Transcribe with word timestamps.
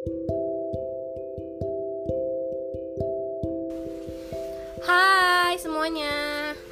Hai 0.00 0.08
semuanya, 5.60 6.16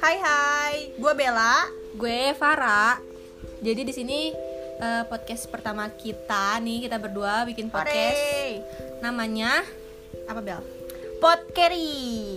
Hai 0.01 0.17
hai, 0.17 0.89
gue 0.97 1.13
Bella. 1.13 1.69
gue 1.93 2.33
Farah. 2.33 2.97
Jadi 3.61 3.85
di 3.85 3.93
sini 3.93 4.33
eh, 4.81 5.05
podcast 5.05 5.45
pertama 5.45 5.93
kita 5.93 6.57
nih 6.57 6.89
kita 6.89 6.97
berdua 6.97 7.45
bikin 7.45 7.69
podcast. 7.69 8.17
Hore. 8.17 8.65
Namanya 9.05 9.61
apa 10.25 10.41
Bel? 10.41 10.65
Podkeri. 11.21 12.33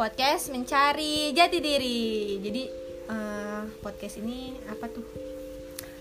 Podcast 0.00 0.48
mencari 0.48 1.36
jati 1.36 1.60
diri. 1.60 2.40
Jadi 2.40 2.62
eh, 3.12 3.62
podcast 3.84 4.24
ini 4.24 4.56
apa 4.72 4.88
tuh? 4.88 5.04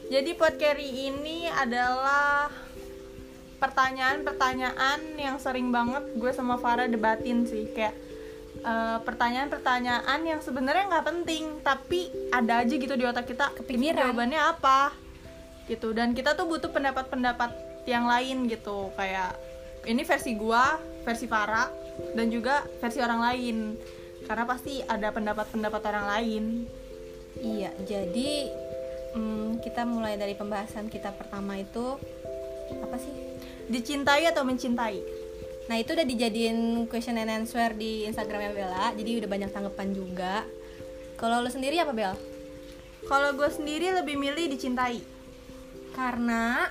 Jadi 0.07 0.31
Podkeri 0.31 1.11
ini 1.11 1.51
adalah 1.51 2.71
pertanyaan-pertanyaan 3.63 5.15
yang 5.15 5.39
sering 5.39 5.71
banget 5.71 6.03
gue 6.19 6.31
sama 6.35 6.59
Farah 6.59 6.91
debatin 6.91 7.47
sih. 7.47 7.71
Kayak 7.71 7.95
eh, 8.59 8.97
pertanyaan-pertanyaan 9.07 10.19
yang 10.27 10.43
sebenarnya 10.43 10.91
nggak 10.91 11.07
penting 11.07 11.63
tapi 11.63 12.11
ada 12.35 12.59
aja 12.59 12.75
gitu 12.75 12.99
di 12.99 13.07
otak 13.07 13.31
kita 13.31 13.55
ini 13.71 13.95
jawabannya 13.95 14.41
apa? 14.43 14.91
Gitu. 15.71 15.95
Dan 15.95 16.11
kita 16.11 16.35
tuh 16.35 16.43
butuh 16.51 16.75
pendapat-pendapat 16.75 17.55
yang 17.87 18.03
lain 18.03 18.51
gitu. 18.51 18.91
Kayak 18.99 19.39
ini 19.87 20.03
versi 20.03 20.35
gua 20.35 20.75
versi 21.07 21.27
Farah 21.31 21.71
dan 22.19 22.27
juga 22.27 22.67
versi 22.83 22.99
orang 22.99 23.31
lain. 23.31 23.57
Karena 24.27 24.43
pasti 24.43 24.83
ada 24.83 25.07
pendapat-pendapat 25.11 25.81
orang 25.87 26.05
lain. 26.19 26.43
Iya, 27.33 27.75
jadi 27.83 28.31
mm, 29.15 29.59
kita 29.59 29.83
mulai 29.83 30.15
dari 30.15 30.31
pembahasan 30.37 30.87
kita 30.87 31.11
pertama 31.11 31.59
itu 31.59 31.99
apa 32.71 32.95
sih? 32.95 33.32
Dicintai 33.71 34.27
atau 34.27 34.43
mencintai? 34.43 34.97
Nah 35.71 35.75
itu 35.79 35.95
udah 35.95 36.03
dijadiin 36.03 36.87
question 36.91 37.15
and 37.19 37.31
answer 37.31 37.71
di 37.75 38.03
Instagramnya 38.07 38.51
Bella, 38.51 38.85
jadi 38.95 39.23
udah 39.23 39.29
banyak 39.31 39.49
tanggapan 39.51 39.95
juga. 39.95 40.43
Kalau 41.15 41.39
lo 41.39 41.47
sendiri 41.47 41.79
apa 41.79 41.95
Bel? 41.95 42.33
kalau 43.07 43.35
gue 43.35 43.49
sendiri 43.51 43.91
lebih 43.91 44.15
milih 44.15 44.47
dicintai. 44.51 45.03
Karena? 45.93 46.67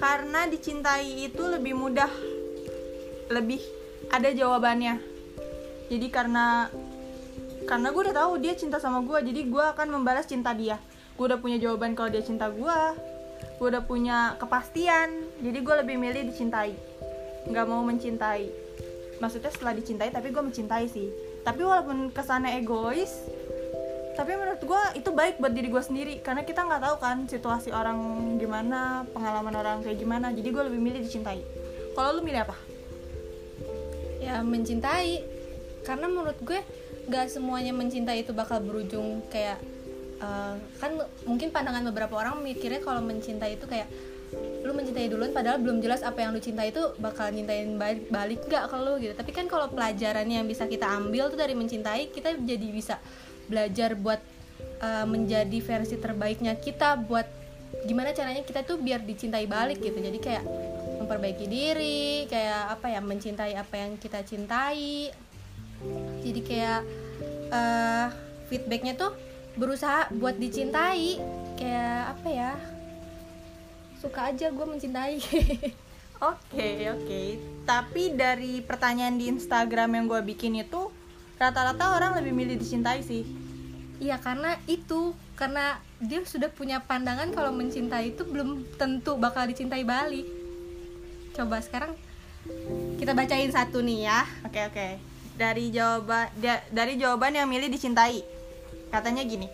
Karena 0.00 0.48
dicintai 0.48 1.28
itu 1.30 1.42
lebih 1.46 1.76
mudah 1.76 2.10
lebih 3.30 3.62
ada 4.10 4.32
jawabannya. 4.32 4.98
Jadi 5.92 6.06
karena 6.10 6.66
karena 7.68 7.88
gue 7.94 8.02
udah 8.10 8.16
tahu 8.16 8.32
dia 8.42 8.58
cinta 8.58 8.82
sama 8.82 9.04
gue 9.06 9.22
jadi 9.22 9.46
gue 9.46 9.64
akan 9.76 9.88
membalas 10.00 10.26
cinta 10.26 10.50
dia. 10.56 10.80
Gue 11.14 11.30
udah 11.30 11.38
punya 11.38 11.60
jawaban 11.60 11.94
kalau 11.94 12.10
dia 12.10 12.24
cinta 12.24 12.50
gue 12.50 12.78
gue 13.62 13.70
udah 13.70 13.86
punya 13.86 14.34
kepastian. 14.42 15.30
Jadi 15.38 15.58
gue 15.62 15.74
lebih 15.86 15.94
milih 15.94 16.26
dicintai. 16.34 16.74
Nggak 17.46 17.66
mau 17.70 17.86
mencintai. 17.86 18.50
Maksudnya 19.22 19.54
setelah 19.54 19.78
dicintai 19.78 20.10
tapi 20.10 20.34
gue 20.34 20.42
mencintai 20.42 20.90
sih. 20.90 21.06
Tapi 21.46 21.62
walaupun 21.62 22.10
kesannya 22.10 22.58
egois 22.58 23.22
tapi 24.12 24.36
menurut 24.36 24.60
gue 24.60 24.82
itu 25.00 25.08
baik 25.08 25.38
buat 25.38 25.54
diri 25.54 25.70
gue 25.70 25.78
sendiri. 25.78 26.14
Karena 26.26 26.42
kita 26.42 26.66
nggak 26.66 26.82
tahu 26.82 26.96
kan 26.98 27.30
situasi 27.30 27.70
orang 27.70 28.34
gimana 28.42 29.06
pengalaman 29.14 29.54
orang 29.54 29.78
kayak 29.86 30.02
gimana. 30.02 30.34
Jadi 30.34 30.48
gue 30.50 30.62
lebih 30.66 30.82
milih 30.82 31.00
dicintai. 31.06 31.38
Kalau 31.94 32.18
lu 32.18 32.20
milih 32.26 32.42
apa? 32.42 32.58
Ya 34.18 34.42
mencintai, 34.42 35.22
karena 35.86 36.06
menurut 36.10 36.38
gue 36.42 36.58
gak 37.10 37.26
semuanya 37.26 37.74
mencintai 37.74 38.22
itu 38.22 38.30
bakal 38.30 38.62
berujung 38.62 39.26
kayak 39.26 39.58
eh, 40.22 40.54
kan 40.78 40.90
mungkin 41.26 41.50
pandangan 41.50 41.82
beberapa 41.90 42.14
orang 42.22 42.40
mikirnya 42.40 42.80
kalau 42.80 43.02
mencintai 43.02 43.58
itu 43.58 43.66
kayak 43.66 43.90
lu 44.62 44.72
mencintai 44.72 45.12
duluan 45.12 45.34
padahal 45.34 45.60
belum 45.60 45.84
jelas 45.84 46.00
apa 46.00 46.24
yang 46.24 46.32
lu 46.32 46.40
cintai 46.40 46.72
itu 46.72 46.80
bakal 46.96 47.28
nyintain 47.28 47.76
balik, 47.76 48.08
balik 48.08 48.40
gak 48.48 48.70
ke 48.72 48.76
lu 48.80 48.94
gitu. 49.02 49.12
Tapi 49.12 49.30
kan 49.34 49.44
kalau 49.50 49.68
pelajarannya 49.68 50.40
yang 50.40 50.48
bisa 50.48 50.64
kita 50.64 50.88
ambil 50.88 51.28
tuh 51.28 51.36
dari 51.36 51.52
mencintai 51.52 52.08
kita 52.08 52.40
jadi 52.40 52.68
bisa 52.72 52.96
belajar 53.50 53.92
buat 53.98 54.20
eh, 54.80 55.06
menjadi 55.06 55.58
versi 55.60 56.00
terbaiknya 56.00 56.56
kita 56.56 56.96
buat 56.96 57.28
gimana 57.84 58.14
caranya 58.14 58.44
kita 58.46 58.64
tuh 58.64 58.80
biar 58.80 59.04
dicintai 59.04 59.44
balik 59.44 59.82
gitu. 59.84 59.98
Jadi 60.00 60.18
kayak 60.22 60.44
memperbaiki 61.02 61.46
diri 61.50 62.30
kayak 62.30 62.78
apa 62.78 62.86
ya 62.88 63.00
mencintai 63.04 63.52
apa 63.58 63.74
yang 63.76 64.00
kita 64.00 64.24
cintai. 64.24 65.12
Jadi 66.22 66.40
kayak 66.40 66.80
eh, 67.52 68.06
feedbacknya 68.48 68.96
tuh 68.96 69.12
berusaha 69.56 70.08
buat 70.16 70.36
dicintai. 70.36 71.20
Kayak 71.56 72.16
apa 72.16 72.28
ya? 72.28 72.52
Suka 74.00 74.34
aja 74.34 74.50
gue 74.50 74.66
mencintai. 74.66 75.16
Oke 76.22 76.86
oke. 76.86 77.22
Tapi 77.66 78.14
dari 78.14 78.62
pertanyaan 78.62 79.18
di 79.18 79.26
Instagram 79.26 79.98
yang 79.98 80.06
gue 80.06 80.22
bikin 80.22 80.54
itu 80.54 80.86
rata-rata 81.34 81.98
orang 81.98 82.14
lebih 82.22 82.30
milih 82.30 82.62
dicintai 82.62 83.02
sih. 83.02 83.26
Iya 83.98 84.22
karena 84.22 84.54
itu 84.70 85.18
karena 85.34 85.82
dia 85.98 86.22
sudah 86.22 86.46
punya 86.46 86.78
pandangan 86.78 87.34
kalau 87.34 87.50
mencintai 87.50 88.14
itu 88.14 88.22
belum 88.22 88.78
tentu 88.78 89.18
bakal 89.18 89.50
dicintai 89.50 89.82
balik. 89.82 90.30
Coba 91.34 91.58
sekarang 91.58 91.90
kita 93.02 93.18
bacain 93.18 93.50
satu 93.50 93.82
nih 93.82 94.06
ya. 94.06 94.22
oke 94.46 94.62
oke. 94.70 94.88
Dari 95.34 95.74
jawaban 95.74 96.30
da- 96.38 96.62
dari 96.70 97.02
jawaban 97.02 97.34
yang 97.34 97.50
milih 97.50 97.66
dicintai 97.66 98.22
katanya 98.92 99.24
gini 99.24 99.48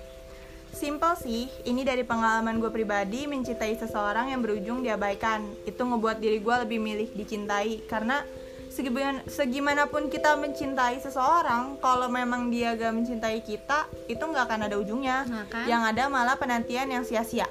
Simple 0.68 1.16
sih, 1.18 1.48
ini 1.64 1.80
dari 1.80 2.04
pengalaman 2.04 2.60
gue 2.60 2.68
pribadi 2.68 3.24
mencintai 3.24 3.72
seseorang 3.80 4.30
yang 4.30 4.44
berujung 4.44 4.84
diabaikan. 4.84 5.42
Itu 5.64 5.88
ngebuat 5.88 6.20
diri 6.20 6.38
gue 6.44 6.54
lebih 6.54 6.78
milih 6.78 7.08
dicintai. 7.16 7.88
Karena 7.88 8.20
segiman, 8.68 9.24
segimanapun 9.26 10.12
kita 10.12 10.36
mencintai 10.36 11.00
seseorang 11.00 11.80
Kalau 11.80 12.06
memang 12.12 12.52
dia 12.52 12.76
gak 12.76 12.94
mencintai 12.94 13.40
kita, 13.42 13.88
itu 14.06 14.20
gak 14.20 14.44
akan 14.44 14.68
ada 14.68 14.76
ujungnya. 14.76 15.24
Nah, 15.24 15.48
kan? 15.48 15.64
Yang 15.64 15.82
ada 15.96 16.04
malah 16.12 16.36
penantian 16.36 16.92
yang 16.92 17.02
sia-sia. 17.02 17.48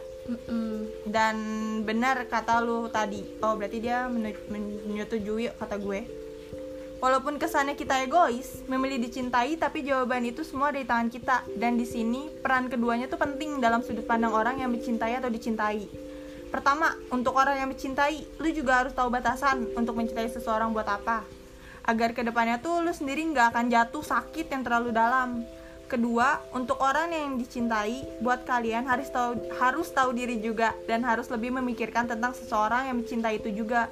Dan 1.08 1.36
benar 1.88 2.28
kata 2.28 2.60
lu 2.60 2.92
tadi 2.92 3.24
Oh 3.40 3.56
berarti 3.56 3.80
dia 3.80 4.12
menyetujui 4.12 5.56
kata 5.56 5.80
gue 5.80 6.27
Walaupun 6.98 7.38
kesannya 7.38 7.78
kita 7.78 8.10
egois, 8.10 8.66
memilih 8.66 8.98
dicintai, 8.98 9.54
tapi 9.54 9.86
jawaban 9.86 10.26
itu 10.26 10.42
semua 10.42 10.74
ada 10.74 10.82
di 10.82 10.88
tangan 10.90 11.10
kita. 11.14 11.38
Dan 11.54 11.78
di 11.78 11.86
sini 11.86 12.34
peran 12.42 12.74
keduanya 12.74 13.06
tuh 13.06 13.22
penting 13.22 13.62
dalam 13.62 13.86
sudut 13.86 14.02
pandang 14.10 14.34
orang 14.34 14.58
yang 14.58 14.74
mencintai 14.74 15.14
atau 15.14 15.30
dicintai. 15.30 15.86
Pertama, 16.50 16.98
untuk 17.14 17.38
orang 17.38 17.62
yang 17.62 17.70
mencintai, 17.70 18.42
lu 18.42 18.50
juga 18.50 18.82
harus 18.82 18.98
tahu 18.98 19.14
batasan 19.14 19.78
untuk 19.78 19.94
mencintai 19.94 20.26
seseorang 20.34 20.74
buat 20.74 20.90
apa. 20.90 21.22
Agar 21.86 22.18
ke 22.18 22.26
depannya 22.26 22.58
tuh 22.58 22.82
lu 22.82 22.90
sendiri 22.90 23.22
nggak 23.30 23.54
akan 23.54 23.66
jatuh 23.70 24.02
sakit 24.02 24.50
yang 24.50 24.66
terlalu 24.66 24.90
dalam. 24.90 25.46
Kedua, 25.88 26.42
untuk 26.52 26.82
orang 26.84 27.14
yang 27.14 27.40
dicintai, 27.40 28.20
buat 28.20 28.44
kalian 28.44 28.90
harus 28.90 29.08
tahu 29.08 29.40
harus 29.56 29.88
tahu 29.94 30.12
diri 30.12 30.42
juga 30.44 30.76
dan 30.84 31.06
harus 31.06 31.32
lebih 31.32 31.56
memikirkan 31.56 32.10
tentang 32.10 32.36
seseorang 32.36 32.92
yang 32.92 33.00
mencintai 33.00 33.40
itu 33.40 33.64
juga 33.64 33.88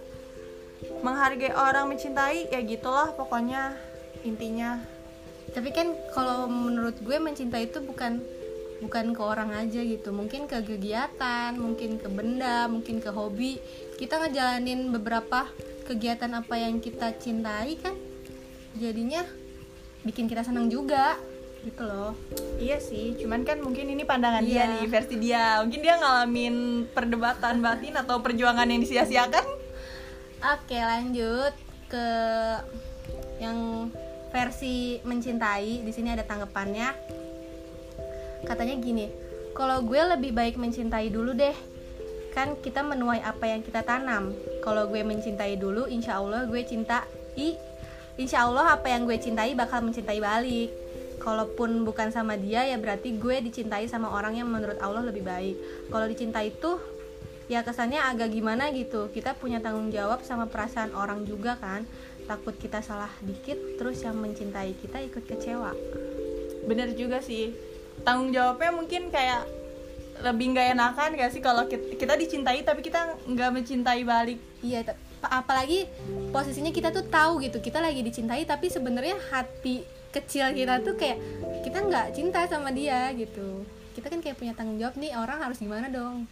menghargai 1.05 1.53
orang 1.53 1.85
mencintai 1.93 2.49
ya 2.49 2.59
gitulah 2.65 3.13
pokoknya 3.13 3.77
intinya 4.25 4.81
Tapi 5.53 5.69
kan 5.71 5.93
kalau 6.11 6.51
menurut 6.51 6.99
gue 6.99 7.15
mencintai 7.15 7.71
itu 7.71 7.79
bukan 7.79 8.19
bukan 8.83 9.15
ke 9.15 9.21
orang 9.23 9.55
aja 9.55 9.79
gitu. 9.79 10.11
Mungkin 10.11 10.51
ke 10.51 10.59
kegiatan, 10.59 11.55
mungkin 11.55 11.95
ke 11.95 12.11
benda, 12.11 12.67
mungkin 12.67 12.99
ke 12.99 13.07
hobi. 13.07 13.55
Kita 13.95 14.19
ngejalanin 14.19 14.91
beberapa 14.91 15.47
kegiatan 15.87 16.27
apa 16.35 16.59
yang 16.59 16.83
kita 16.83 17.13
cintai 17.15 17.77
kan 17.79 17.95
jadinya 18.75 19.23
bikin 20.03 20.27
kita 20.27 20.43
senang 20.43 20.67
juga 20.67 21.15
gitu 21.63 21.81
loh. 21.81 22.13
iya 22.61 22.77
sih 22.77 23.17
cuman 23.17 23.41
kan 23.41 23.57
mungkin 23.57 23.89
ini 23.89 24.05
pandangan 24.05 24.45
dia 24.45 24.65
Iya. 24.65 24.71
nih 24.81 24.85
versi 24.85 25.15
dia 25.17 25.61
mungkin 25.65 25.81
dia 25.81 25.97
ngalamin 25.97 26.55
perdebatan 26.93 27.57
batin 27.57 27.97
atau 27.97 28.21
perjuangan 28.21 28.69
yang 28.69 28.85
disia-siakan 28.85 29.45
Oke 30.45 30.77
lanjut 30.77 31.57
ke 31.89 32.07
yang 33.41 33.89
versi 34.29 35.01
mencintai. 35.01 35.81
Di 35.81 35.89
sini 35.89 36.13
ada 36.13 36.21
tanggapannya. 36.21 36.93
Katanya 38.45 38.77
gini, 38.77 39.09
kalau 39.57 39.81
gue 39.81 39.97
lebih 39.97 40.37
baik 40.37 40.61
mencintai 40.61 41.09
dulu 41.09 41.33
deh. 41.33 41.57
Kan 42.37 42.61
kita 42.61 42.85
menuai 42.85 43.25
apa 43.25 43.49
yang 43.49 43.65
kita 43.65 43.81
tanam. 43.81 44.37
Kalau 44.61 44.85
gue 44.85 45.01
mencintai 45.01 45.57
dulu, 45.57 45.89
insya 45.89 46.21
Allah 46.21 46.45
gue 46.45 46.61
cintai. 46.61 47.57
Insya 48.21 48.45
Allah 48.45 48.77
apa 48.77 48.85
yang 48.93 49.09
gue 49.09 49.17
cintai 49.17 49.57
bakal 49.57 49.81
mencintai 49.81 50.21
balik. 50.21 50.69
Kalaupun 51.17 51.81
bukan 51.81 52.13
sama 52.13 52.37
dia 52.37 52.69
ya 52.69 52.77
berarti 52.77 53.17
gue 53.17 53.41
dicintai 53.49 53.89
sama 53.89 54.13
orang 54.13 54.37
yang 54.37 54.45
menurut 54.45 54.77
Allah 54.77 55.01
lebih 55.01 55.25
baik. 55.25 55.89
Kalau 55.89 56.05
dicintai 56.05 56.53
tuh 56.61 56.77
ya 57.45 57.61
kesannya 57.61 58.01
agak 58.01 58.33
gimana 58.33 58.73
gitu. 58.73 59.09
Kita 59.13 59.37
punya 59.37 59.61
tanggung 59.61 59.93
jawab 59.93 60.25
sama 60.25 60.49
perasaan 60.49 60.93
orang 60.97 61.23
juga 61.25 61.57
kan. 61.57 61.85
Takut 62.25 62.57
kita 62.57 62.81
salah 62.81 63.11
dikit 63.21 63.77
terus 63.77 64.01
yang 64.01 64.17
mencintai 64.17 64.73
kita 64.81 64.97
ikut 65.05 65.23
kecewa. 65.29 65.71
Bener 66.65 66.97
juga 66.97 67.21
sih. 67.21 67.53
Tanggung 68.01 68.33
jawabnya 68.33 68.73
mungkin 68.73 69.13
kayak 69.13 69.45
lebih 70.15 70.55
nggak 70.55 70.79
enakan 70.79 71.09
gak 71.19 71.31
sih 71.35 71.43
kalau 71.43 71.67
kita, 71.67 71.99
kita 71.99 72.15
dicintai 72.15 72.63
tapi 72.63 72.79
kita 72.81 73.19
nggak 73.29 73.51
mencintai 73.51 74.01
balik? 74.07 74.39
Iya 74.63 74.95
apalagi 75.25 75.89
posisinya 76.29 76.69
kita 76.73 76.89
tuh 76.89 77.05
tahu 77.05 77.41
gitu. 77.45 77.61
Kita 77.61 77.77
lagi 77.77 78.01
dicintai 78.01 78.41
tapi 78.45 78.73
sebenarnya 78.73 79.17
hati 79.29 79.85
kecil 80.09 80.55
kita 80.55 80.79
tuh 80.81 80.95
kayak 80.95 81.19
kita 81.61 81.77
nggak 81.83 82.07
cinta 82.15 82.41
sama 82.49 82.73
dia 82.73 83.13
gitu. 83.13 83.67
Kita 83.93 84.09
kan 84.09 84.19
kayak 84.19 84.37
punya 84.41 84.53
tanggung 84.57 84.81
jawab 84.81 84.97
nih 84.97 85.13
orang 85.13 85.45
harus 85.45 85.61
gimana 85.61 85.93
dong 85.93 86.25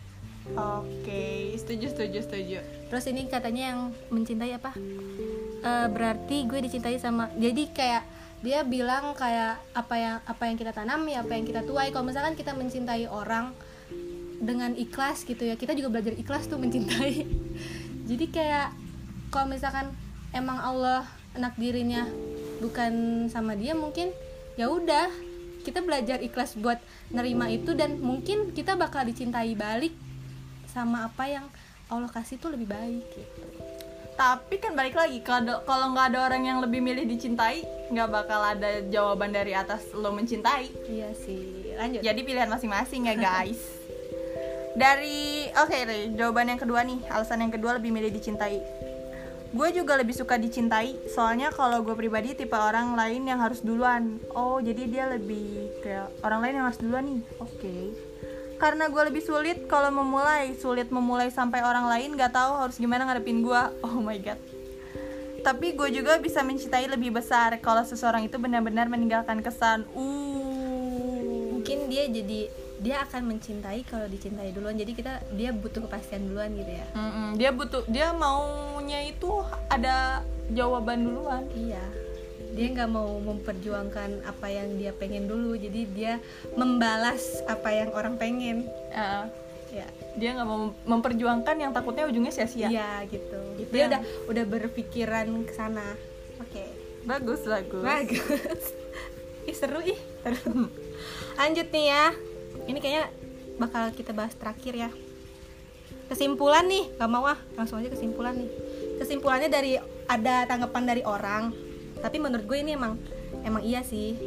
Oke, 0.52 1.56
setuju 1.56 1.88
setuju 1.96 2.20
setuju. 2.20 2.60
terus 2.92 3.08
ini 3.08 3.26
katanya 3.32 3.74
yang 3.74 3.80
mencintai 4.12 4.52
apa? 4.60 4.76
Eh, 5.64 5.88
berarti 5.88 6.44
gue 6.44 6.60
dicintai 6.60 7.00
sama 7.00 7.32
jadi 7.40 7.64
kayak 7.72 8.04
dia 8.44 8.60
bilang 8.68 9.16
kayak 9.16 9.56
apa 9.72 9.96
yang 9.96 10.18
apa 10.28 10.44
yang 10.52 10.60
kita 10.60 10.76
tanami 10.76 11.16
apa 11.16 11.32
yang 11.32 11.48
kita 11.48 11.64
tuai. 11.64 11.96
Kalau 11.96 12.04
misalkan 12.04 12.36
kita 12.36 12.52
mencintai 12.52 13.08
orang 13.08 13.56
dengan 14.44 14.76
ikhlas 14.76 15.24
gitu 15.24 15.48
ya 15.48 15.56
kita 15.56 15.72
juga 15.72 15.96
belajar 15.96 16.12
ikhlas 16.20 16.52
tuh 16.52 16.60
mencintai. 16.60 17.24
Jadi 18.12 18.26
kayak 18.28 18.76
kalau 19.32 19.48
misalkan 19.48 19.96
emang 20.36 20.60
Allah 20.60 21.08
nakdirinnya 21.40 22.12
bukan 22.60 23.26
sama 23.32 23.56
dia 23.56 23.72
mungkin 23.80 24.12
ya 24.60 24.68
udah 24.68 25.08
kita 25.64 25.80
belajar 25.80 26.20
ikhlas 26.20 26.60
buat 26.60 26.84
nerima 27.16 27.48
itu 27.48 27.72
dan 27.72 28.04
mungkin 28.04 28.52
kita 28.52 28.76
bakal 28.76 29.08
dicintai 29.08 29.56
balik 29.56 29.96
sama 30.74 31.06
apa 31.06 31.30
yang 31.30 31.46
Allah 31.94 32.10
kasih 32.10 32.42
tuh 32.42 32.58
lebih 32.58 32.74
baik 32.74 33.06
gitu 33.14 33.46
Tapi 34.14 34.62
kan 34.62 34.74
balik 34.74 34.98
lagi 34.98 35.22
kalau 35.22 35.62
kalau 35.66 35.94
nggak 35.94 36.14
ada 36.14 36.20
orang 36.30 36.46
yang 36.46 36.62
lebih 36.62 36.86
milih 36.86 37.06
dicintai, 37.10 37.66
nggak 37.90 38.10
bakal 38.14 38.46
ada 38.46 38.86
jawaban 38.86 39.34
dari 39.34 39.58
atas 39.58 39.90
lo 39.94 40.14
mencintai. 40.14 40.70
iya 40.86 41.10
sih 41.18 41.74
lanjut 41.74 42.02
Jadi 42.06 42.22
pilihan 42.22 42.50
masing-masing 42.50 43.10
ya 43.10 43.18
guys. 43.18 43.62
Dari 44.74 45.54
oke 45.54 45.78
deh, 45.86 46.18
jawaban 46.18 46.50
yang 46.50 46.58
kedua 46.58 46.82
nih, 46.82 46.98
alasan 47.10 47.46
yang 47.46 47.54
kedua 47.54 47.78
lebih 47.78 47.94
milih 47.94 48.10
dicintai. 48.10 48.58
Gue 49.54 49.70
juga 49.70 49.94
lebih 50.02 50.18
suka 50.18 50.34
dicintai, 50.42 50.98
soalnya 51.14 51.54
kalau 51.54 51.86
gue 51.86 51.94
pribadi 51.94 52.34
tipe 52.34 52.58
orang 52.58 52.98
lain 52.98 53.30
yang 53.30 53.38
harus 53.38 53.62
duluan. 53.62 54.18
Oh, 54.34 54.58
jadi 54.58 54.90
dia 54.90 55.06
lebih 55.14 55.78
kayak 55.86 56.10
orang 56.26 56.42
lain 56.42 56.54
yang 56.58 56.66
harus 56.66 56.82
duluan 56.82 57.06
nih. 57.06 57.22
Oke. 57.38 57.78
Karena 58.64 58.88
gue 58.88 59.04
lebih 59.12 59.20
sulit 59.20 59.68
kalau 59.68 59.92
memulai, 59.92 60.56
sulit 60.56 60.88
memulai 60.88 61.28
sampai 61.28 61.60
orang 61.68 61.84
lain 61.84 62.16
gak 62.16 62.32
tahu 62.32 62.64
harus 62.64 62.80
gimana 62.80 63.04
ngadepin 63.04 63.44
gue. 63.44 63.64
Oh 63.84 64.00
my 64.00 64.16
god. 64.24 64.40
Tapi 65.44 65.76
gue 65.76 65.92
juga 65.92 66.16
bisa 66.24 66.40
mencintai 66.40 66.88
lebih 66.88 67.12
besar 67.12 67.60
kalau 67.60 67.84
seseorang 67.84 68.24
itu 68.24 68.40
benar-benar 68.40 68.88
meninggalkan 68.88 69.44
kesan. 69.44 69.84
Uh. 69.92 71.60
mungkin 71.64 71.88
dia 71.88 72.12
jadi 72.12 72.52
dia 72.84 73.08
akan 73.08 73.32
mencintai 73.32 73.88
kalau 73.88 74.04
dicintai 74.12 74.52
duluan 74.52 74.76
jadi 74.76 74.92
kita 74.92 75.14
dia 75.40 75.56
butuh 75.56 75.88
kepastian 75.88 76.28
duluan 76.28 76.52
gitu 76.60 76.76
ya 76.76 76.84
Mm-mm, 76.92 77.40
dia 77.40 77.56
butuh 77.56 77.88
dia 77.88 78.12
maunya 78.12 79.08
itu 79.08 79.32
ada 79.72 80.28
jawaban 80.52 81.08
duluan 81.08 81.48
iya 81.56 81.80
dia 82.54 82.68
nggak 82.70 82.90
mau 82.90 83.18
memperjuangkan 83.18 84.30
apa 84.30 84.48
yang 84.48 84.78
dia 84.78 84.94
pengen 84.94 85.26
dulu. 85.26 85.58
Jadi 85.58 85.90
dia 85.90 86.22
membalas 86.54 87.42
apa 87.50 87.74
yang 87.74 87.90
orang 87.98 88.16
pengen. 88.22 88.70
Uh, 88.94 89.26
ya. 89.74 89.88
Dia 90.22 90.38
nggak 90.38 90.48
mau 90.48 90.70
memperjuangkan 90.86 91.56
yang 91.58 91.72
takutnya 91.74 92.06
ujungnya 92.06 92.30
sia-sia. 92.30 92.70
Iya 92.70 93.10
gitu. 93.10 93.42
Itu 93.58 93.74
dia 93.74 93.90
yang- 93.90 93.92
udah 93.92 94.02
udah 94.30 94.44
berpikiran 94.46 95.28
ke 95.50 95.54
sana. 95.58 95.98
Oke. 96.38 96.64
Bagus 97.10 97.42
bagus. 97.44 97.84
Bagus. 97.84 98.64
Ih 99.50 99.56
seru 99.58 99.82
ih. 99.84 100.00
Seru. 100.24 100.70
lanjut 101.36 101.68
nih 101.74 101.86
ya. 101.90 102.06
Ini 102.70 102.78
kayaknya 102.80 103.06
bakal 103.58 103.92
kita 103.92 104.14
bahas 104.14 104.38
terakhir 104.38 104.88
ya. 104.88 104.90
Kesimpulan 106.08 106.70
nih 106.70 106.94
gak 106.96 107.10
mau 107.12 107.26
ah. 107.26 107.36
Langsung 107.58 107.82
aja 107.82 107.90
kesimpulan 107.92 108.38
nih. 108.38 108.50
Kesimpulannya 109.02 109.50
dari 109.50 109.76
ada 110.08 110.46
tanggapan 110.48 110.84
dari 110.86 111.02
orang 111.04 111.52
tapi 112.04 112.20
menurut 112.20 112.44
gue 112.44 112.60
ini 112.60 112.76
emang 112.76 113.00
emang 113.48 113.64
iya 113.64 113.80
sih. 113.82 114.20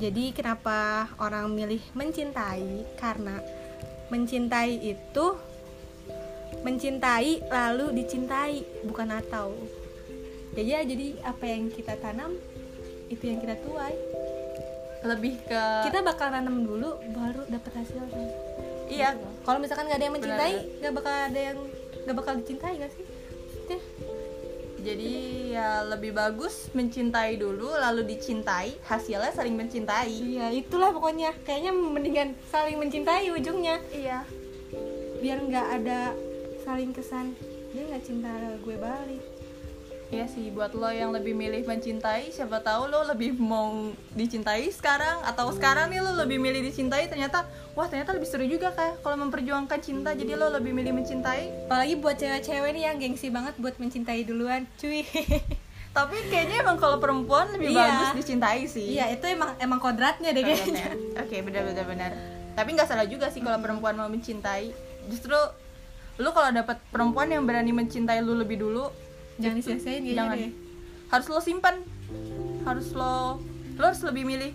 Jadi 0.00 0.32
kenapa 0.32 1.06
orang 1.20 1.52
milih 1.52 1.84
mencintai? 1.92 2.96
Karena 2.96 3.38
mencintai 4.08 4.74
itu 4.80 5.26
mencintai 6.64 7.44
lalu 7.52 7.92
dicintai 7.92 8.64
bukan 8.88 9.12
atau. 9.12 9.52
Jadi 10.56 10.70
ya 10.72 10.80
jadi 10.80 11.06
apa 11.22 11.44
yang 11.44 11.68
kita 11.68 12.00
tanam 12.00 12.32
itu 13.12 13.22
yang 13.28 13.38
kita 13.44 13.60
tuai. 13.60 13.94
Lebih 15.04 15.36
ke 15.44 15.62
kita 15.92 16.00
bakal 16.00 16.32
nanam 16.32 16.64
dulu 16.64 16.96
baru 17.12 17.44
dapat 17.52 17.84
hasilnya. 17.84 18.54
Iya 18.88 19.08
Gitu. 19.16 19.28
kalau 19.44 19.58
misalkan 19.60 19.84
nggak 19.88 19.98
ada 19.98 20.06
yang 20.06 20.16
mencintai 20.16 20.54
nggak 20.80 20.92
bakal 20.94 21.12
ada 21.12 21.40
yang 21.40 21.58
nggak 22.04 22.16
bakal 22.16 22.32
dicintai 22.36 22.74
nggak 22.76 22.92
sih 22.92 23.03
jadi 24.84 25.10
ya 25.56 25.68
lebih 25.88 26.12
bagus 26.12 26.68
mencintai 26.76 27.40
dulu 27.40 27.72
lalu 27.72 28.04
dicintai. 28.04 28.76
Hasilnya 28.84 29.32
saling 29.32 29.56
mencintai. 29.56 30.12
Iya 30.12 30.52
itulah 30.52 30.92
pokoknya. 30.92 31.32
Kayaknya 31.48 31.72
mendingan 31.72 32.28
saling 32.52 32.76
mencintai 32.76 33.32
ujungnya. 33.32 33.80
Iya. 33.90 34.28
Biar 35.24 35.40
nggak 35.40 35.66
ada 35.80 36.12
saling 36.68 36.92
kesan. 36.92 37.32
Dia 37.72 37.82
nggak 37.88 38.04
cinta 38.04 38.30
gue 38.62 38.76
balik 38.78 39.33
Iya 40.14 40.26
sih, 40.26 40.46
buat 40.48 40.70
lo 40.72 40.86
yang 40.86 41.10
lebih 41.10 41.34
milih 41.34 41.64
mencintai, 41.64 42.30
siapa 42.30 42.62
tahu 42.62 42.86
lo 42.86 43.02
lebih 43.04 43.34
mau 43.34 43.90
dicintai 44.12 44.70
sekarang 44.70 45.20
atau 45.22 45.50
sekarang 45.50 45.90
nih 45.90 45.98
lo 45.98 46.14
lebih 46.14 46.38
milih 46.38 46.62
dicintai 46.62 47.10
ternyata 47.10 47.42
wah 47.74 47.84
ternyata 47.84 48.14
lebih 48.14 48.24
seru 48.24 48.46
juga 48.46 48.70
kak 48.70 49.02
kalau 49.02 49.18
memperjuangkan 49.18 49.80
cinta 49.80 50.14
jadi 50.14 50.38
lo 50.38 50.48
lebih 50.48 50.70
milih 50.70 50.94
mencintai. 50.94 51.66
apalagi 51.66 51.98
buat 51.98 52.14
cewek-cewek 52.14 52.70
nih 52.70 52.82
yang 52.84 52.96
gengsi 52.96 53.26
banget 53.28 53.58
buat 53.58 53.74
mencintai 53.74 54.22
duluan 54.22 54.70
cuy 54.76 55.02
Tapi 55.94 56.16
kayaknya 56.26 56.58
emang 56.60 56.74
kalau 56.74 56.98
perempuan 56.98 57.50
lebih 57.50 57.70
Iya. 57.70 57.86
bagus 57.86 58.10
dicintai 58.18 58.66
sih. 58.66 58.94
iya 58.94 59.06
itu 59.08 59.26
emang 59.26 59.54
emang 59.58 59.78
kodratnya 59.78 60.30
deh 60.30 60.42
kayaknya 60.42 60.90
Kodratnya. 60.90 61.22
Oke, 61.22 61.36
benar 61.40 61.62
benar 61.64 61.84
benar. 61.86 62.10
Tapi 62.54 62.68
nggak 62.70 62.88
salah 62.88 63.06
juga 63.06 63.30
sih 63.30 63.38
kalau 63.38 63.58
perempuan 63.58 63.94
mau 63.94 64.06
mencintai. 64.06 64.74
Justru 65.06 65.34
lu 66.14 66.30
kalau 66.30 66.50
dapet 66.50 66.82
perempuan 66.88 67.26
yang 67.26 67.42
berani 67.42 67.70
mencintai 67.70 68.18
lu 68.20 68.34
lebih 68.34 68.58
dulu, 68.58 68.90
jangan 69.36 69.56
disia-siain 69.58 70.02
kayaknya 70.02 70.14
jangan. 70.14 70.36
deh 70.38 70.52
Harus 71.04 71.26
lo 71.28 71.40
simpan. 71.40 71.76
Harus 72.64 72.88
lo 72.90 73.38
lo 73.74 73.82
harus 73.82 74.02
lebih 74.02 74.24
milih 74.24 74.52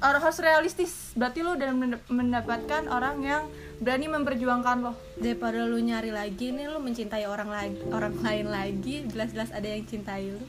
harus 0.00 0.38
realistis. 0.38 1.12
Berarti 1.12 1.40
lo 1.40 1.54
udah 1.54 1.70
men- 1.70 2.04
mendapatkan 2.08 2.88
orang 2.88 3.20
yang 3.20 3.44
berani 3.78 4.08
memperjuangkan 4.08 4.76
lo. 4.80 4.92
daripada 5.16 5.64
lu 5.64 5.76
nyari 5.76 6.08
lagi 6.08 6.52
nih 6.52 6.68
lu 6.68 6.80
mencintai 6.80 7.24
orang 7.24 7.48
lagi 7.48 7.80
orang 7.92 8.12
lain 8.20 8.46
lagi 8.48 9.04
jelas-jelas 9.08 9.52
ada 9.52 9.68
yang 9.68 9.84
cintai 9.84 10.28
lu 10.28 10.44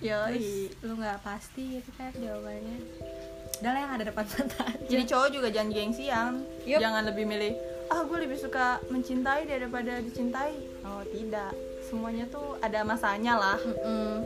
Ya, 0.00 0.32
lu 0.80 0.96
nggak 0.96 1.20
pasti 1.20 1.76
gitu 1.76 1.90
kan 1.94 2.08
jawabannya 2.16 2.78
udah 3.60 3.70
lah 3.70 3.80
yang 3.84 3.92
ada 3.92 4.04
depan 4.08 4.24
mata 4.24 4.64
aja 4.64 4.86
Jadi 4.88 5.02
cowok 5.04 5.28
juga 5.28 5.48
jangan 5.52 5.68
gengsian. 5.68 6.32
Yup. 6.64 6.80
Jangan 6.80 7.02
lebih 7.04 7.28
milih 7.28 7.52
ah 7.90 8.06
gue 8.06 8.18
lebih 8.22 8.38
suka 8.38 8.78
mencintai 8.88 9.50
daripada 9.50 9.98
dicintai. 9.98 10.54
Oh, 10.86 11.02
tidak. 11.10 11.50
Semuanya 11.90 12.30
tuh 12.30 12.56
ada 12.62 12.86
masanya 12.86 13.34
lah. 13.34 13.58
Mm-mm. 13.58 14.22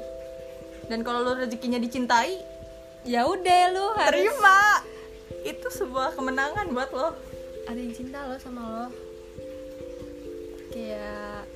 Dan 0.92 1.00
kalau 1.00 1.24
lo 1.24 1.32
rezekinya 1.40 1.80
dicintai, 1.80 2.44
ya 3.08 3.24
udah 3.24 3.60
lu 3.72 3.86
harus 3.96 4.20
terima. 4.20 4.84
Itu 5.48 5.72
sebuah 5.72 6.12
kemenangan 6.12 6.68
buat 6.76 6.92
lo. 6.92 7.16
ada 7.64 7.80
yang 7.80 7.96
cinta 7.96 8.28
lo 8.28 8.36
sama 8.36 8.60
lo 8.60 8.86
kayak 10.74 11.46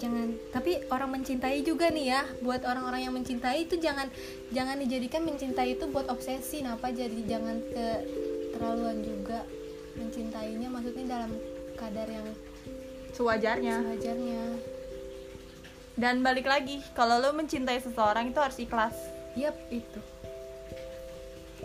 jangan 0.00 0.34
tapi 0.50 0.80
orang 0.88 1.20
mencintai 1.20 1.60
juga 1.62 1.92
nih 1.92 2.16
ya 2.16 2.22
buat 2.40 2.64
orang-orang 2.64 3.06
yang 3.06 3.14
mencintai 3.14 3.68
itu 3.68 3.76
jangan 3.76 4.08
jangan 4.50 4.80
dijadikan 4.80 5.22
mencintai 5.22 5.76
itu 5.76 5.84
buat 5.92 6.08
obsesi 6.08 6.64
kenapa 6.64 6.90
jadi 6.90 7.20
jangan 7.28 7.60
ke 7.70 7.86
terlaluan 8.56 9.04
juga 9.04 9.44
mencintainya 9.94 10.68
maksudnya 10.68 11.04
dalam 11.08 11.30
kadar 11.76 12.08
yang 12.08 12.26
Sewajarnya. 13.12 13.76
sewajarnya 13.84 14.42
Dan 15.92 16.24
balik 16.24 16.48
lagi, 16.48 16.80
kalau 16.96 17.20
lo 17.20 17.36
mencintai 17.36 17.76
seseorang 17.76 18.32
itu 18.32 18.40
harus 18.40 18.56
ikhlas. 18.56 18.96
yap 19.32 19.52
itu 19.68 20.00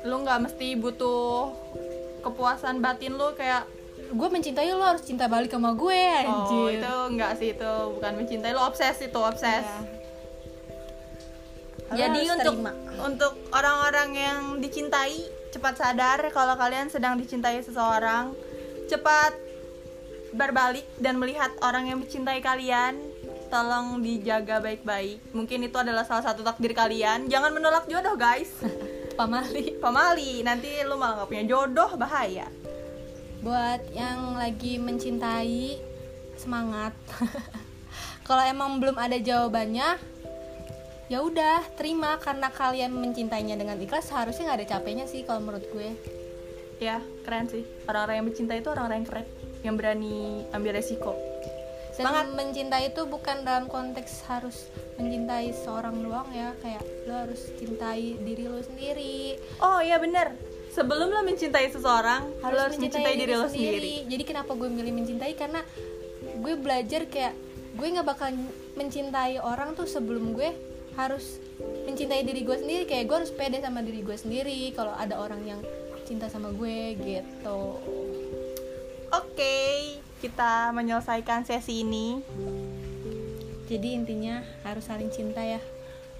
Lo 0.03 0.19
nggak 0.19 0.39
mesti 0.43 0.75
butuh 0.75 1.51
kepuasan 2.21 2.79
batin 2.79 3.15
lo 3.15 3.31
kayak 3.33 3.63
gue 4.07 4.27
mencintai 4.29 4.71
lo 4.71 4.83
harus 4.83 5.03
cinta 5.03 5.27
balik 5.27 5.51
sama 5.51 5.71
gue 5.73 6.03
oh 6.27 6.47
anjir 6.47 6.79
itu 6.79 6.95
nggak 7.15 7.31
sih 7.35 7.49
itu 7.55 7.71
bukan 7.95 8.13
mencintai 8.15 8.51
lo 8.51 8.61
obses 8.63 8.97
itu 8.99 9.19
obses. 9.19 9.63
Ya. 9.63 9.79
Lo 11.87 11.95
Jadi 11.95 12.21
untuk 12.29 12.55
terima. 12.59 12.71
untuk 13.03 13.33
orang-orang 13.51 14.09
yang 14.11 14.39
dicintai 14.59 15.15
cepat 15.57 15.75
sadar 15.81 16.21
kalau 16.29 16.53
kalian 16.53 16.93
sedang 16.93 17.17
dicintai 17.17 17.57
seseorang, 17.65 18.29
cepat 18.85 19.33
berbalik 20.37 20.85
dan 21.01 21.17
melihat 21.17 21.49
orang 21.65 21.89
yang 21.89 21.97
mencintai 21.97 22.39
kalian. 22.45 23.01
Tolong 23.47 24.03
dijaga 24.03 24.59
baik-baik. 24.59 25.33
Mungkin 25.33 25.65
itu 25.65 25.77
adalah 25.79 26.03
salah 26.03 26.21
satu 26.21 26.43
takdir 26.43 26.75
kalian. 26.77 27.31
Jangan 27.31 27.55
menolak 27.55 27.87
jodoh, 27.89 28.13
guys. 28.19 28.51
pamali 29.17 29.73
Pemali, 29.81 30.45
nanti 30.45 30.83
lu 30.85 30.93
malah 30.93 31.23
nggak 31.23 31.29
punya 31.31 31.45
jodoh, 31.49 31.89
bahaya. 31.97 32.45
buat 33.37 33.81
yang 33.93 34.33
lagi 34.33 34.81
mencintai 34.81 35.77
semangat 36.41 36.89
kalau 38.27 38.41
emang 38.41 38.81
belum 38.81 38.97
ada 38.97 39.13
jawabannya 39.21 39.97
ya 41.07 41.23
udah 41.23 41.63
terima. 41.75 42.15
Karena 42.21 42.51
kalian 42.51 42.91
mencintainya 42.93 43.55
dengan 43.59 43.79
ikhlas 43.79 44.11
seharusnya 44.11 44.51
nggak 44.51 44.59
ada 44.63 44.67
capeknya 44.77 45.05
sih 45.07 45.23
kalau 45.23 45.43
menurut 45.43 45.65
gue. 45.71 45.95
Ya 46.77 47.01
keren 47.25 47.49
sih. 47.49 47.65
Orang-orang 47.89 48.15
yang 48.21 48.27
mencintai 48.29 48.59
itu 48.61 48.69
orang-orang 48.69 48.97
yang 49.03 49.09
keren 49.09 49.25
yang 49.65 49.75
berani 49.75 50.45
ambil 50.53 50.77
resiko. 50.77 51.15
Dan 51.97 52.13
Semangat. 52.13 52.29
mencintai 52.37 52.93
itu 52.93 53.01
bukan 53.09 53.41
dalam 53.41 53.65
konteks 53.65 54.29
harus 54.29 54.69
mencintai 55.01 55.49
seorang 55.49 55.97
doang 55.97 56.29
ya. 56.29 56.53
Kayak 56.61 56.85
lo 57.09 57.25
harus 57.25 57.41
cintai 57.57 58.21
diri 58.21 58.45
lo 58.45 58.61
sendiri. 58.61 59.41
Oh 59.57 59.81
iya 59.81 59.97
bener. 59.97 60.37
Sebelum 60.77 61.09
lo 61.09 61.25
mencintai 61.25 61.73
seseorang 61.73 62.37
harus, 62.45 62.53
lo 62.53 62.61
harus 62.69 62.77
mencintai, 62.77 63.17
diri, 63.17 63.33
lo 63.33 63.49
sendiri. 63.49 64.05
Jadi 64.05 64.23
kenapa 64.29 64.53
gue 64.53 64.69
milih 64.69 64.93
mencintai? 64.93 65.33
Karena 65.33 65.65
gue 66.37 66.53
belajar 66.53 67.09
kayak 67.09 67.33
gue 67.73 67.87
nggak 67.97 68.05
bakal 68.05 68.29
mencintai 68.77 69.41
orang 69.41 69.73
tuh 69.73 69.89
sebelum 69.89 70.37
gue 70.37 70.53
harus 70.97 71.37
mencintai 71.85 72.25
diri 72.25 72.41
gue 72.41 72.57
sendiri 72.57 72.83
kayak 72.89 73.05
gue 73.05 73.17
harus 73.21 73.31
pede 73.31 73.61
sama 73.61 73.85
diri 73.85 74.01
gue 74.01 74.17
sendiri 74.17 74.73
kalau 74.73 74.91
ada 74.97 75.21
orang 75.21 75.45
yang 75.45 75.61
cinta 76.09 76.25
sama 76.27 76.49
gue 76.49 76.97
gitu. 76.97 77.77
Oke 79.13 79.57
kita 80.17 80.73
menyelesaikan 80.73 81.45
sesi 81.45 81.85
ini. 81.85 82.17
Jadi 83.69 83.93
intinya 83.93 84.41
harus 84.65 84.89
saling 84.89 85.13
cinta 85.13 85.43
ya. 85.43 85.61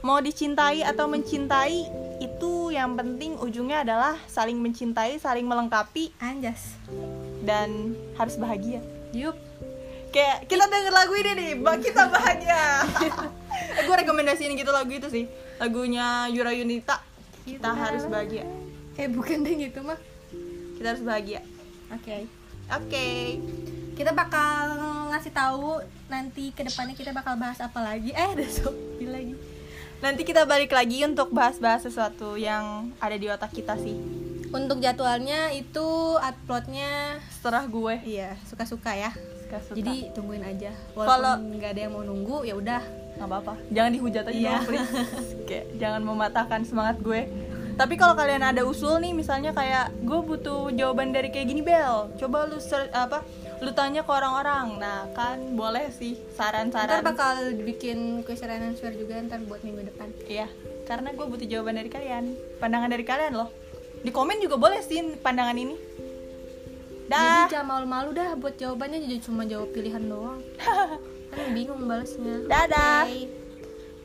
Mau 0.05 0.21
dicintai 0.21 0.85
atau 0.85 1.09
mencintai 1.09 1.89
itu 2.21 2.69
yang 2.69 2.93
penting 2.93 3.33
ujungnya 3.41 3.81
adalah 3.81 4.13
saling 4.29 4.61
mencintai 4.61 5.17
saling 5.17 5.49
melengkapi 5.49 6.13
anjas. 6.21 6.77
dan 7.47 7.95
harus 8.19 8.35
bahagia. 8.35 8.83
Yup. 9.15 9.39
Kayak 10.11 10.51
kita 10.51 10.67
denger 10.67 10.91
lagu 10.91 11.13
ini 11.15 11.31
nih 11.31 11.51
bang 11.63 11.79
kita 11.79 12.11
bahagia 12.11 12.83
gue 13.87 13.95
rekomendasiin 14.03 14.51
gitu 14.53 14.69
lagu 14.69 14.91
itu 14.91 15.07
sih. 15.07 15.25
Lagunya 15.57 16.27
Yura 16.27 16.51
Yunita 16.51 16.99
kita 17.47 17.71
harus 17.71 18.03
bahagia. 18.03 18.43
Eh 18.99 19.07
bukan 19.07 19.39
deh 19.41 19.55
gitu 19.55 19.79
mah. 19.79 19.95
Kita 20.75 20.87
harus 20.91 21.03
bahagia. 21.07 21.39
Oke. 21.89 22.27
Oke. 22.67 23.07
Kita 23.95 24.11
bakal 24.11 24.77
ngasih 25.09 25.31
tahu 25.31 25.79
nanti 26.05 26.51
ke 26.51 26.61
depannya 26.61 26.93
kita 26.93 27.15
bakal 27.15 27.39
bahas 27.39 27.63
apa 27.63 27.79
lagi. 27.79 28.11
Eh 28.11 28.27
udah 28.35 28.49
sopi 28.51 29.07
lagi. 29.07 29.33
Nanti 29.97 30.21
kita 30.21 30.45
balik 30.45 30.75
lagi 30.75 31.01
untuk 31.01 31.33
bahas-bahas 31.33 31.87
sesuatu 31.87 32.37
yang 32.37 32.93
ada 33.01 33.17
di 33.17 33.25
otak 33.25 33.49
kita 33.49 33.73
sih. 33.79 33.97
Untuk 34.47 34.77
jadwalnya 34.77 35.49
itu 35.51 35.87
uploadnya 36.19 37.17
setelah 37.31 37.65
gue. 37.65 37.95
Iya 38.05 38.37
suka-suka 38.45 38.93
ya. 38.93 39.11
Suka-suka. 39.47 39.79
jadi 39.79 40.11
tungguin 40.13 40.43
aja. 40.43 40.75
Kalau- 40.93 41.07
walaupun 41.39 41.57
nggak 41.57 41.71
ada 41.73 41.81
yang 41.87 41.93
mau 41.95 42.03
nunggu 42.03 42.43
ya 42.43 42.53
udah 42.53 42.83
nggak 43.17 43.27
apa-apa. 43.27 43.53
Jangan 43.69 43.91
dihujat 43.91 44.23
aja 44.23 44.33
Iya. 44.33 44.51
dong, 44.53 44.65
please. 44.65 44.91
Kayak 45.49 45.65
jangan 45.75 46.01
mematahkan 46.03 46.61
semangat 46.63 46.97
gue. 46.99 47.21
Tapi 47.73 47.93
kalau 47.93 48.13
kalian 48.13 48.41
ada 48.41 48.61
usul 48.63 48.97
nih 48.97 49.13
misalnya 49.13 49.53
kayak 49.53 49.93
gue 50.01 50.17
butuh 50.19 50.73
jawaban 50.73 51.13
dari 51.13 51.29
kayak 51.29 51.45
gini 51.47 51.61
Bel. 51.61 52.09
Coba 52.15 52.45
lu 52.45 52.57
ser- 52.57 52.89
apa 52.89 53.21
lu 53.59 53.69
tanya 53.71 54.01
ke 54.01 54.09
orang-orang. 54.09 54.77
Nah 54.77 55.05
kan 55.11 55.53
boleh 55.53 55.85
sih 55.91 56.17
ntar 56.33 56.53
saran-saran 56.57 57.05
bakal 57.05 57.37
bikin 57.59 58.21
question 58.21 58.49
and 58.49 58.65
answer 58.67 58.89
juga 58.89 59.21
ntar 59.21 59.45
buat 59.45 59.61
minggu 59.61 59.85
depan. 59.87 60.09
Iya 60.25 60.49
karena 60.85 61.13
gue 61.13 61.21
butuh 61.21 61.45
jawaban 61.45 61.77
dari 61.77 61.89
kalian. 61.91 62.33
Pandangan 62.57 62.89
dari 62.89 63.05
kalian 63.05 63.33
loh. 63.35 63.53
Di 63.97 64.09
komen 64.09 64.41
juga 64.41 64.57
boleh 64.57 64.81
sih 64.81 64.97
pandangan 65.15 65.53
ini. 65.53 65.77
Dah. 67.05 67.45
Jadi 67.45 67.53
jangan 67.53 67.67
malu-malu 67.77 68.09
dah 68.11 68.33
buat 68.35 68.57
jawabannya 68.57 68.99
jadi 68.99 69.17
cuma 69.21 69.45
jawab 69.45 69.69
pilihan 69.69 70.01
doang 70.01 70.41
kan 71.31 71.47
bingung 71.53 71.83
balasnya 71.85 72.35
Dadah. 72.47 73.05
Oke. 73.07 73.27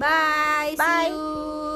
bye 0.01 0.75
Bye. 0.75 1.07
see 1.07 1.15
you 1.15 1.72